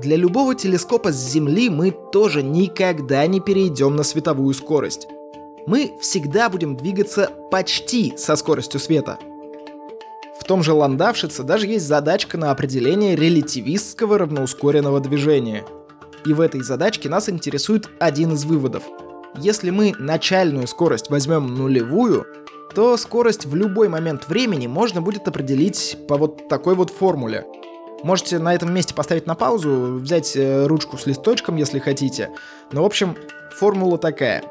Для 0.00 0.14
любого 0.14 0.54
телескопа 0.54 1.10
с 1.10 1.16
Земли 1.16 1.68
мы 1.68 1.90
тоже 1.90 2.44
никогда 2.44 3.26
не 3.26 3.40
перейдем 3.40 3.96
на 3.96 4.04
световую 4.04 4.54
скорость. 4.54 5.08
Мы 5.66 5.90
всегда 6.00 6.48
будем 6.48 6.76
двигаться 6.76 7.32
почти 7.50 8.14
со 8.16 8.36
скоростью 8.36 8.78
света. 8.78 9.18
В 10.38 10.44
том 10.44 10.62
же 10.62 10.72
Ландавшице 10.72 11.42
даже 11.42 11.66
есть 11.66 11.88
задачка 11.88 12.38
на 12.38 12.52
определение 12.52 13.16
релятивистского 13.16 14.18
равноускоренного 14.18 15.00
движения— 15.00 15.64
и 16.24 16.32
в 16.32 16.40
этой 16.40 16.62
задачке 16.62 17.08
нас 17.08 17.28
интересует 17.28 17.88
один 17.98 18.32
из 18.32 18.44
выводов. 18.44 18.82
Если 19.36 19.70
мы 19.70 19.94
начальную 19.98 20.66
скорость 20.66 21.10
возьмем 21.10 21.54
нулевую, 21.54 22.26
то 22.74 22.96
скорость 22.96 23.46
в 23.46 23.54
любой 23.54 23.88
момент 23.88 24.28
времени 24.28 24.66
можно 24.66 25.00
будет 25.02 25.28
определить 25.28 25.96
по 26.08 26.16
вот 26.16 26.48
такой 26.48 26.74
вот 26.74 26.90
формуле. 26.90 27.46
Можете 28.02 28.38
на 28.38 28.54
этом 28.54 28.72
месте 28.74 28.94
поставить 28.94 29.26
на 29.26 29.34
паузу, 29.34 30.00
взять 30.00 30.36
э, 30.36 30.66
ручку 30.66 30.98
с 30.98 31.06
листочком, 31.06 31.56
если 31.56 31.78
хотите. 31.78 32.30
Но, 32.72 32.82
в 32.82 32.86
общем, 32.86 33.16
формула 33.56 33.96
такая. 33.96 34.42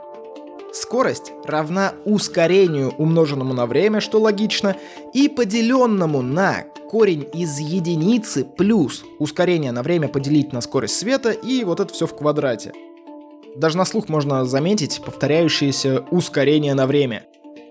Скорость 0.71 1.33
равна 1.45 1.93
ускорению, 2.05 2.93
умноженному 2.97 3.53
на 3.53 3.65
время, 3.65 3.99
что 3.99 4.21
логично, 4.21 4.77
и 5.13 5.27
поделенному 5.27 6.21
на 6.21 6.63
корень 6.91 7.25
из 7.33 7.57
единицы 7.57 8.43
плюс 8.43 9.05
ускорение 9.17 9.71
на 9.71 9.81
время 9.81 10.09
поделить 10.09 10.51
на 10.51 10.59
скорость 10.59 10.99
света 10.99 11.31
и 11.31 11.63
вот 11.63 11.79
это 11.79 11.93
все 11.93 12.05
в 12.05 12.13
квадрате. 12.13 12.73
Даже 13.55 13.77
на 13.77 13.85
слух 13.85 14.09
можно 14.09 14.43
заметить 14.43 15.01
повторяющееся 15.01 16.01
ускорение 16.11 16.73
на 16.73 16.87
время. 16.87 17.23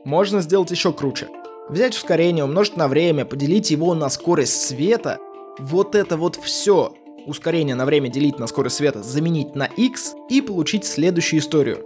Можно 0.07 0.41
сделать 0.41 0.71
еще 0.71 0.95
круче. 0.95 1.29
Взять 1.69 1.95
ускорение, 1.95 2.45
умножить 2.45 2.79
на 2.79 2.89
время, 2.89 3.27
поделить 3.27 3.71
его 3.71 3.95
на 3.95 4.09
скорость 4.09 4.63
света. 4.63 5.19
Вот 5.59 5.95
это 5.95 6.17
вот 6.17 6.37
все 6.37 6.95
ускорение 7.27 7.75
на 7.75 7.85
время 7.85 8.09
делить 8.09 8.39
на 8.39 8.47
скорость 8.47 8.77
света, 8.77 9.03
заменить 9.03 9.55
на 9.55 9.67
x 9.67 10.15
и 10.31 10.41
получить 10.41 10.87
следующую 10.87 11.41
историю. 11.41 11.85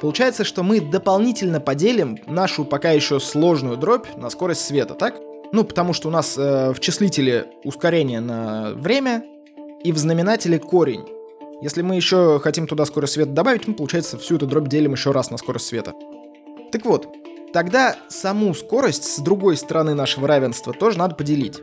Получается, 0.00 0.42
что 0.42 0.64
мы 0.64 0.80
дополнительно 0.80 1.60
поделим 1.60 2.18
нашу 2.26 2.64
пока 2.64 2.90
еще 2.90 3.20
сложную 3.20 3.76
дробь 3.76 4.08
на 4.16 4.30
скорость 4.30 4.62
света, 4.62 4.94
так? 4.94 5.25
Ну, 5.56 5.64
потому 5.64 5.94
что 5.94 6.08
у 6.08 6.10
нас 6.10 6.36
э, 6.36 6.74
в 6.74 6.80
числителе 6.80 7.46
ускорение 7.64 8.20
на 8.20 8.74
время 8.74 9.24
и 9.82 9.90
в 9.90 9.96
знаменателе 9.96 10.58
корень. 10.58 11.06
Если 11.62 11.80
мы 11.80 11.96
еще 11.96 12.38
хотим 12.40 12.66
туда 12.66 12.84
скорость 12.84 13.14
света 13.14 13.30
добавить, 13.30 13.66
мы, 13.66 13.72
получается, 13.72 14.18
всю 14.18 14.36
эту 14.36 14.46
дробь 14.46 14.68
делим 14.68 14.92
еще 14.92 15.12
раз 15.12 15.30
на 15.30 15.38
скорость 15.38 15.68
света. 15.68 15.94
Так 16.72 16.84
вот, 16.84 17.08
тогда 17.54 17.96
саму 18.10 18.52
скорость 18.52 19.04
с 19.04 19.18
другой 19.20 19.56
стороны 19.56 19.94
нашего 19.94 20.28
равенства 20.28 20.74
тоже 20.74 20.98
надо 20.98 21.14
поделить. 21.14 21.62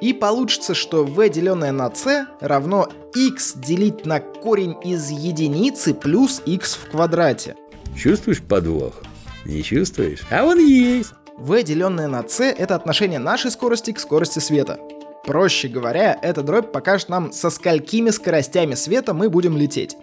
И 0.00 0.12
получится, 0.12 0.74
что 0.74 1.04
v 1.04 1.28
деленное 1.28 1.72
на 1.72 1.92
c 1.92 2.28
равно 2.40 2.88
x 3.12 3.54
делить 3.56 4.06
на 4.06 4.20
корень 4.20 4.76
из 4.84 5.10
единицы 5.10 5.94
плюс 5.94 6.42
x 6.46 6.76
в 6.76 6.90
квадрате. 6.92 7.56
Чувствуешь 7.98 8.40
подвох? 8.40 9.02
Не 9.44 9.64
чувствуешь? 9.64 10.20
А 10.30 10.44
он 10.44 10.60
есть! 10.60 11.12
V 11.38 11.62
деленное 11.62 12.08
на 12.08 12.22
c— 12.26 12.50
это 12.58 12.74
отношение 12.74 13.18
нашей 13.18 13.50
скорости 13.50 13.92
к 13.92 14.00
скорости 14.00 14.38
света. 14.38 14.78
Проще 15.24 15.68
говоря, 15.68 16.18
эта 16.22 16.42
дробь 16.42 16.72
покажет 16.72 17.08
нам, 17.08 17.32
со 17.32 17.50
сколькими 17.50 18.10
скоростями 18.10 18.74
света 18.74 19.12
мы 19.12 19.28
будем 19.28 19.56
лететь. 19.56 19.96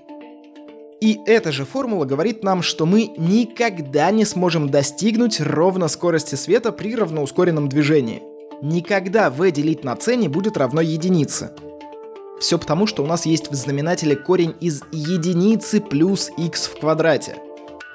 И 1.02 1.20
эта 1.26 1.52
же 1.52 1.66
формула 1.66 2.06
говорит 2.06 2.44
нам, 2.44 2.62
что 2.62 2.86
мы 2.86 3.14
никогда 3.18 4.12
не 4.12 4.26
сможем 4.26 4.70
достигнуть 4.70 5.42
ровно 5.42 5.88
скорости 5.88 6.36
света 6.36 6.72
при 6.72 6.96
равноускоренном 6.96 7.68
движении. 7.68 8.22
Никогда 8.62 9.30
v 9.30 9.52
делить 9.52 9.84
на 9.84 9.98
c 10.00 10.16
не 10.16 10.28
будет 10.28 10.56
равно 10.56 10.82
единице. 10.82 11.52
Все 12.40 12.58
потому, 12.60 12.88
что 12.88 13.04
у 13.04 13.08
нас 13.08 13.26
есть 13.26 13.50
в 13.50 13.56
знаменателе 13.56 14.16
корень 14.16 14.56
из 14.60 14.82
единицы 14.92 15.82
плюс 15.82 16.30
x 16.38 16.68
в 16.68 16.80
квадрате— 16.80 17.38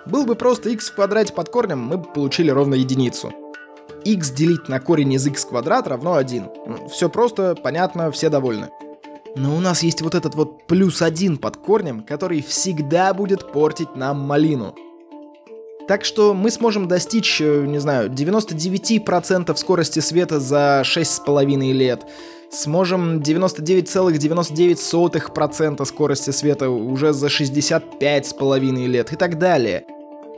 был 0.09 0.25
бы 0.25 0.35
просто 0.35 0.71
x 0.71 0.91
в 0.91 0.95
квадрате 0.95 1.33
под 1.33 1.49
корнем, 1.51 1.81
мы 1.81 1.99
бы 1.99 2.05
получили 2.05 2.51
ровно 2.51 2.75
единицу. 2.75 3.33
x 4.05 4.31
делить 4.31 4.69
на 4.69 4.81
корень 4.81 5.13
из 5.13 5.27
x 5.27 5.45
квадрат 5.45 5.87
равно 5.87 6.15
1. 6.15 6.89
Все 6.91 7.09
просто, 7.09 7.55
понятно, 7.55 8.11
все 8.11 8.29
довольны. 8.29 8.71
Но 9.37 9.57
у 9.57 9.61
нас 9.61 9.83
есть 9.83 10.03
вот 10.03 10.15
этот 10.15 10.35
вот 10.35 10.67
плюс 10.67 11.03
1 11.03 11.37
под 11.37 11.59
корнем, 11.59 12.03
который 12.03 12.43
всегда 12.43 13.15
будет 13.15 13.53
портить 13.53 13.95
нам 13.95 14.19
малину. 14.21 14.75
Так 15.87 16.05
что 16.05 16.35
мы 16.35 16.51
сможем 16.51 16.89
достичь, 16.89 17.41
э, 17.41 17.65
не 17.67 17.79
знаю, 17.79 18.11
99% 18.11 19.57
скорости 19.57 20.01
света 20.01 20.41
за 20.41 20.83
6,5 20.85 21.73
лет. 21.73 22.05
Сможем 22.51 23.21
99,99% 23.21 25.87
скорости 25.87 26.31
света 26.31 26.71
уже 26.71 27.13
за 27.13 27.29
65,5 27.29 28.87
лет 28.87 29.13
и 29.13 29.17
так 29.17 29.39
далее 29.39 29.85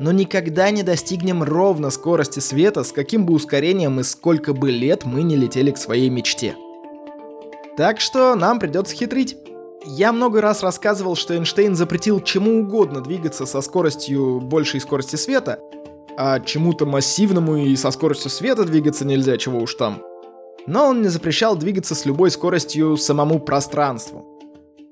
но 0.00 0.12
никогда 0.12 0.70
не 0.70 0.82
достигнем 0.82 1.42
ровно 1.42 1.90
скорости 1.90 2.40
света, 2.40 2.84
с 2.84 2.90
каким 2.90 3.26
бы 3.26 3.34
ускорением 3.34 4.00
и 4.00 4.02
сколько 4.02 4.54
бы 4.54 4.70
лет 4.70 5.04
мы 5.04 5.22
не 5.22 5.36
летели 5.36 5.70
к 5.70 5.76
своей 5.76 6.08
мечте. 6.08 6.56
Так 7.76 8.00
что 8.00 8.34
нам 8.34 8.58
придется 8.58 8.96
хитрить. 8.96 9.36
Я 9.84 10.12
много 10.12 10.40
раз 10.40 10.62
рассказывал, 10.62 11.16
что 11.16 11.34
Эйнштейн 11.34 11.74
запретил 11.74 12.20
чему 12.20 12.60
угодно 12.60 13.02
двигаться 13.02 13.44
со 13.44 13.60
скоростью 13.60 14.40
большей 14.40 14.80
скорости 14.80 15.16
света, 15.16 15.60
а 16.16 16.40
чему-то 16.40 16.86
массивному 16.86 17.56
и 17.58 17.76
со 17.76 17.90
скоростью 17.90 18.30
света 18.30 18.64
двигаться 18.64 19.04
нельзя, 19.04 19.36
чего 19.36 19.58
уж 19.58 19.74
там. 19.74 20.02
Но 20.66 20.86
он 20.86 21.02
не 21.02 21.08
запрещал 21.08 21.56
двигаться 21.56 21.94
с 21.94 22.06
любой 22.06 22.30
скоростью 22.30 22.96
самому 22.96 23.38
пространству. 23.38 24.39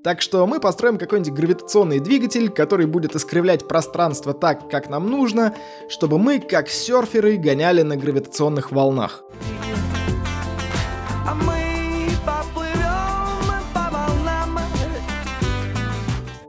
Так 0.02 0.22
что 0.22 0.46
мы 0.46 0.60
построим 0.60 0.96
какой-нибудь 0.96 1.32
гравитационный 1.32 1.98
двигатель, 1.98 2.50
который 2.50 2.86
будет 2.86 3.16
искривлять 3.16 3.66
пространство 3.66 4.32
так, 4.32 4.70
как 4.70 4.88
нам 4.88 5.10
нужно, 5.10 5.54
чтобы 5.88 6.18
мы, 6.18 6.38
как 6.38 6.68
серферы, 6.68 7.36
гоняли 7.36 7.82
на 7.82 7.96
гравитационных 7.96 8.70
волнах. 8.70 9.24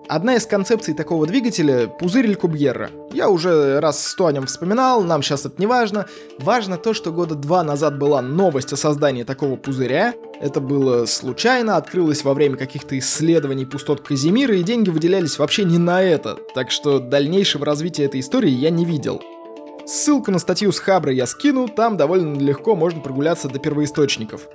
Одна 0.09 0.37
из 0.37 0.47
концепций 0.47 0.95
такого 0.95 1.27
двигателя— 1.27 1.85
пузырь 1.99 2.25
Элькубьерра. 2.25 2.89
Я 3.13 3.29
уже 3.29 3.79
раз 3.79 4.03
сто 4.03 4.25
о 4.25 4.31
нем 4.31 4.47
вспоминал, 4.47 5.03
нам 5.03 5.21
сейчас 5.21 5.45
это 5.45 5.53
не 5.59 5.67
важно. 5.67 6.07
Важно 6.39 6.77
то, 6.77 6.95
что 6.95 7.11
года 7.11 7.35
два 7.35 7.63
назад 7.63 7.99
была 7.99 8.19
новость 8.23 8.73
о 8.73 8.75
создании 8.75 9.21
такого 9.21 9.55
пузыря. 9.55 10.15
Это 10.41 10.61
было 10.61 11.05
случайно, 11.05 11.77
открылось 11.77 12.23
во 12.23 12.33
время 12.33 12.57
каких-то 12.57 12.97
исследований 12.97 13.67
пустот 13.67 14.01
Казимира, 14.01 14.55
и 14.55 14.63
деньги 14.63 14.89
выделялись 14.89 15.37
вообще 15.37 15.63
не 15.63 15.77
на 15.77 16.01
это. 16.01 16.39
Так 16.55 16.71
что 16.71 16.97
дальнейшего 16.97 17.63
развития 17.63 18.05
этой 18.05 18.21
истории 18.21 18.49
я 18.49 18.71
не 18.71 18.85
видел. 18.85 19.21
Ссылку 19.85 20.31
на 20.31 20.39
статью 20.39 20.71
с 20.71 20.79
Хабра 20.79 21.13
я 21.13 21.27
скину, 21.27 21.67
там 21.67 21.97
довольно 21.97 22.35
легко 22.39 22.75
можно 22.75 22.99
прогуляться 22.99 23.47
до 23.47 23.59
первоисточников. 23.59 24.47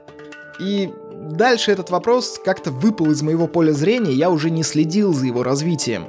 И 0.59 0.91
дальше 1.31 1.73
этот 1.73 1.91
вопрос 1.91 2.41
как-то 2.45 2.71
выпал 2.71 3.11
из 3.11 3.23
моего 3.23 3.47
поля 3.47 3.73
зрения, 3.73 4.13
я 4.13 4.31
уже 4.31 4.51
не 4.51 4.63
следил 4.63 5.13
за 5.13 5.27
его 5.27 5.43
развитием. 5.43 6.09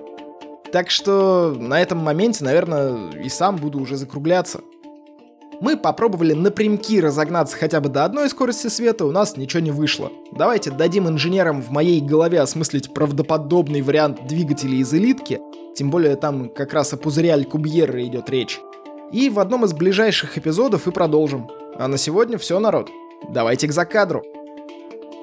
Так 0.72 0.90
что 0.90 1.56
на 1.58 1.82
этом 1.82 2.00
моменте, 2.00 2.44
наверное, 2.44 3.12
и 3.12 3.30
сам 3.30 3.56
буду 3.56 3.80
уже 3.80 3.96
закругляться. 3.96 4.62
Мы 5.62 5.78
попробовали 5.78 6.34
напрямки 6.34 7.00
разогнаться 7.00 7.56
хотя 7.56 7.80
бы 7.80 7.88
до 7.88 8.04
одной 8.04 8.30
скорости 8.30 8.68
света, 8.68 9.06
у 9.06 9.12
нас 9.12 9.38
ничего 9.38 9.62
не 9.62 9.72
вышло. 9.72 10.12
Давайте 10.34 10.70
дадим 10.70 11.08
инженерам 11.08 11.62
в 11.62 11.72
моей 11.72 12.02
голове 12.02 12.42
осмыслить 12.42 12.94
правдоподобный 12.94 13.82
вариант 13.82 14.28
двигателей 14.28 14.80
из 14.80 14.94
элитки, 14.94 15.40
тем 15.76 15.90
более 15.90 16.18
там 16.18 16.50
как 16.50 16.74
раз 16.74 16.92
о 16.94 16.98
пузыре 16.98 17.34
Алькубьерра 17.34 18.04
идет 18.06 18.30
речь. 18.30 18.60
И 19.14 19.30
в 19.30 19.40
одном 19.40 19.64
из 19.64 19.74
ближайших 19.74 20.38
эпизодов 20.38 20.88
и 20.88 20.92
продолжим. 20.92 21.50
А 21.78 21.88
на 21.88 21.98
сегодня 21.98 22.38
все, 22.38 22.60
народ. 22.60 22.90
Давайте 23.30 23.68
к 23.68 23.72
закадру. 23.72 24.24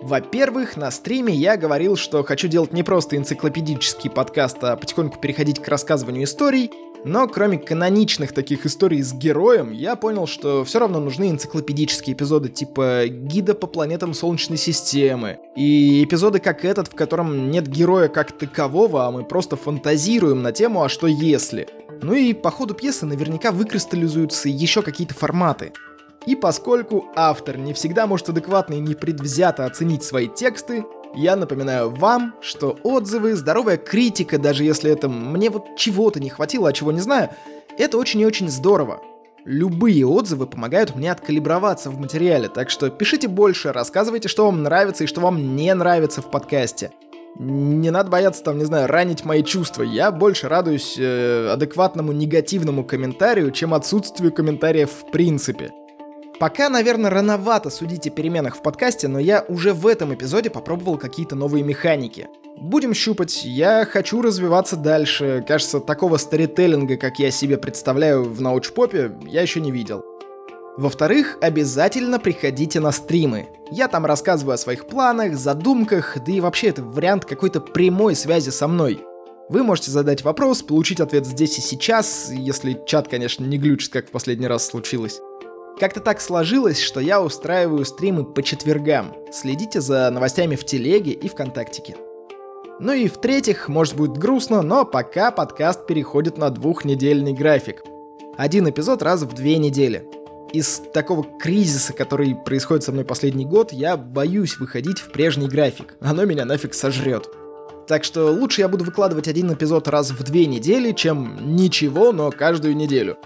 Во-первых, 0.03 0.77
на 0.77 0.91
стриме 0.91 1.33
я 1.33 1.57
говорил, 1.57 1.97
что 1.97 2.25
хочу 2.25 2.49
делать 2.49 2.73
не 2.73 2.83
просто 2.83 3.17
энциклопедический 3.17 4.11
подкаст, 4.11 4.59
а 4.63 4.77
потихоньку 4.77 5.21
переходить 5.21 5.63
к 5.63 5.69
рассказыванию 5.69 6.25
историй, 6.25 6.73
но 7.05 7.29
кроме 7.29 7.59
каноничных 7.59 8.33
таких 8.33 8.67
историй 8.67 9.03
с 9.03 9.13
героем, 9.13 9.73
я 9.73 9.95
понял, 9.95 10.27
что 10.27 10.65
все 10.65 10.81
равно 10.81 11.01
нужны 11.01 11.31
энциклопедические 11.31 12.15
эпизоды 12.15 12.49
типа 12.49 13.05
гида 13.09 13.55
по 13.55 13.67
планетам 13.67 14.13
Солнечной 14.15 14.59
системы. 14.59 15.39
И 15.57 16.05
эпизоды 16.05 16.41
как 16.41 16.65
этот, 16.65 16.89
в 16.89 16.95
котором 16.95 17.51
нет 17.51 17.69
героя 17.69 18.09
как 18.09 18.33
такового, 18.33 19.07
а 19.07 19.11
мы 19.11 19.25
просто 19.25 19.57
фантазируем 19.57 20.43
на 20.43 20.53
тему 20.53 20.83
«А 20.83 20.89
что 20.89 21.07
если?». 21.07 21.69
Ну 22.03 22.15
и 22.15 22.33
по 22.33 22.51
ходу 22.51 22.75
пьесы 22.75 23.07
наверняка 23.07 23.53
выкристаллизуются 23.53 24.49
еще 24.49 24.83
какие-то 24.83 25.15
форматы. 25.15 25.73
И 26.27 26.37
поскольку 26.37 27.07
автор 27.17 27.59
не 27.59 27.73
всегда 27.73 28.07
может 28.07 28.29
адекватно 28.29 28.75
и 28.75 28.81
непредвзято 28.81 29.67
оценить 29.67 30.05
свои 30.05 30.29
тексты, 30.29 30.85
я 31.15 31.37
напоминаю 31.37 31.91
вам, 31.91 32.35
что 32.41 32.79
отзывы, 32.85 33.35
здоровая 33.35 33.77
критика, 33.77 34.39
даже 34.39 34.65
если 34.65 34.91
это 34.91 35.09
мне 35.09 35.51
вот 35.51 35.77
чего-то 35.77 36.21
не 36.21 36.31
хватило, 36.31 36.69
а 36.69 36.73
чего 36.73 36.93
не 36.93 37.01
знаю, 37.01 37.31
это 37.77 37.99
очень 37.99 38.21
и 38.21 38.27
очень 38.27 38.49
здорово. 38.49 39.01
Любые 39.45 40.07
отзывы 40.07 40.47
помогают 40.47 40.95
мне 40.95 41.11
откалиброваться 41.11 41.91
в 41.91 41.99
материале, 41.99 42.49
так 42.49 42.71
что 42.71 42.89
пишите 42.91 43.27
больше, 43.27 43.73
рассказывайте, 43.73 44.29
что 44.29 44.47
вам 44.47 44.63
нравится 44.63 45.05
и 45.05 45.09
что 45.09 45.21
вам 45.21 45.57
не 45.57 45.75
нравится 45.75 46.23
в 46.23 46.31
подкасте. 46.31 46.93
Не 47.39 47.91
надо 47.91 48.11
бояться 48.11 48.45
там, 48.45 48.59
не 48.59 48.65
знаю, 48.65 48.89
ранить 48.89 49.25
мои 49.25 49.43
чувства. 49.43 49.83
Я 49.83 50.13
больше 50.13 50.49
радуюсь 50.49 50.97
э, 50.99 51.49
адекватному 51.51 52.13
негативному 52.13 52.85
комментарию, 52.85 53.51
чем 53.51 53.73
отсутствию 53.73 54.33
комментариев 54.33 54.91
в 54.91 55.11
принципе. 55.11 55.73
Пока, 56.43 56.69
наверное, 56.69 57.09
рановато 57.09 57.71
судить 57.71 58.09
о 58.09 58.11
переменах 58.11 58.57
в 58.57 58.63
подкасте, 58.63 59.07
но 59.07 59.21
я 59.21 59.45
уже 59.47 59.73
в 59.73 59.87
этом 59.87 60.13
эпизоде 60.13 60.51
попробовал 60.51 60.99
какие-то 60.99 61.37
новые 61.37 61.63
механики. 61.63 62.27
Будем 62.57 62.95
щупать, 62.95 63.45
я 63.45 63.85
хочу 63.85 64.21
развиваться 64.21 64.75
дальше. 64.75 65.45
Кажется, 65.47 65.79
такого 65.79 66.17
старителлинга, 66.17 66.97
как 66.97 67.21
я 67.21 67.31
себе 67.31 67.59
представляю 67.59 68.25
в 68.25 68.41
научпопе, 68.41 69.13
я 69.25 69.43
еще 69.43 69.61
не 69.61 69.71
видел. 69.71 70.05
Во-вторых, 70.77 71.39
обязательно 71.41 72.19
приходите 72.19 72.81
на 72.81 72.91
стримы. 72.91 73.47
Я 73.71 73.87
там 73.87 74.05
рассказываю 74.05 74.55
о 74.55 74.59
своих 74.59 74.89
планах, 74.89 75.37
задумках, 75.37 76.19
да 76.27 76.33
и 76.33 76.41
вообще 76.41 76.71
это 76.71 76.83
вариант 76.83 77.25
какой-то 77.25 77.61
прямой 77.61 78.17
связи 78.17 78.51
со 78.51 78.67
мной. 78.67 79.01
Вы 79.49 79.63
можете 79.63 79.93
задать 79.93 80.25
вопрос, 80.25 80.63
получить 80.63 80.99
ответ 80.99 81.25
здесь 81.25 81.59
и 81.59 81.61
сейчас, 81.61 82.33
если 82.33 82.81
чат, 82.85 83.07
конечно, 83.07 83.45
не 83.45 83.59
глючит, 83.59 83.93
как 83.93 84.09
в 84.09 84.11
последний 84.11 84.49
раз 84.49 84.67
случилось. 84.67 85.21
Как-то 85.79 86.01
так 86.01 86.21
сложилось, 86.21 86.81
что 86.81 87.01
я 87.01 87.21
устраиваю 87.21 87.85
стримы 87.85 88.25
по 88.25 88.43
четвергам. 88.43 89.15
Следите 89.33 89.81
за 89.81 90.11
новостями 90.11 90.55
в 90.55 90.65
Телеге 90.65 91.13
и 91.13 91.29
ВКонтактике. 91.29 91.97
Ну 92.79 92.93
и 92.93 93.09
в-третьих, 93.09 93.69
может 93.69 93.97
будет 93.97 94.17
грустно, 94.17 94.63
но 94.63 94.85
пока 94.85 95.31
подкаст 95.31 95.87
переходит 95.87 96.39
на 96.39 96.51
двухнедельный 96.51 97.33
график. 97.33 97.83
Один 98.37 98.69
эпизод 98.69 99.03
раз 99.03 99.23
в 99.23 99.33
две 99.35 99.59
недели. 99.59 100.09
Из 100.53 100.83
такого 100.93 101.25
кризиса, 101.39 101.93
который 101.93 102.35
происходит 102.35 102.85
со 102.85 102.93
мной 102.93 103.05
последний 103.05 103.47
год, 103.47 103.73
я 103.73 103.97
боюсь 103.97 104.59
выходить 104.59 104.99
в 104.99 105.11
прежний 105.11 105.49
график. 105.49 105.97
Оно 106.01 106.25
меня 106.25 106.45
нафиг 106.45 106.75
сожрет. 106.75 107.29
Так 107.89 108.05
что 108.05 108.31
лучше 108.31 108.61
я 108.61 108.69
буду 108.69 108.85
выкладывать 108.85 109.29
один 109.29 109.53
эпизод 109.53 109.89
раз 109.89 110.11
в 110.11 110.23
две 110.23 110.47
недели, 110.47 110.93
чем 110.93 111.57
ничего, 111.57 112.13
но 112.13 112.31
каждую 112.31 112.77
неделю 112.77 113.17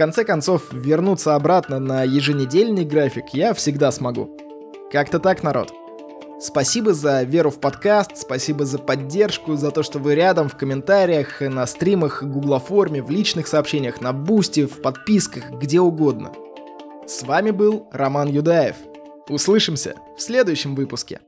конце 0.00 0.24
концов, 0.24 0.72
вернуться 0.72 1.34
обратно 1.34 1.78
на 1.78 2.04
еженедельный 2.04 2.86
график 2.86 3.34
я 3.34 3.52
всегда 3.52 3.92
смогу. 3.92 4.34
Как-то 4.90 5.18
так, 5.18 5.42
народ. 5.42 5.74
Спасибо 6.40 6.94
за 6.94 7.22
веру 7.22 7.50
в 7.50 7.60
подкаст, 7.60 8.12
спасибо 8.16 8.64
за 8.64 8.78
поддержку, 8.78 9.56
за 9.56 9.70
то, 9.70 9.82
что 9.82 9.98
вы 9.98 10.14
рядом 10.14 10.48
в 10.48 10.56
комментариях, 10.56 11.42
на 11.42 11.66
стримах, 11.66 12.22
гуглоформе, 12.22 13.02
в 13.02 13.10
личных 13.10 13.46
сообщениях, 13.46 14.00
на 14.00 14.14
бусте, 14.14 14.66
в 14.66 14.80
подписках, 14.80 15.50
где 15.50 15.80
угодно. 15.80 16.32
С 17.06 17.22
вами 17.22 17.50
был 17.50 17.86
Роман 17.92 18.28
Юдаев. 18.28 18.76
Услышимся 19.28 19.96
в 20.16 20.22
следующем 20.22 20.76
выпуске. 20.76 21.20